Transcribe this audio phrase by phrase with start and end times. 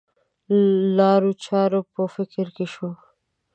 [0.97, 2.89] لارو چارو په فکر کې شو.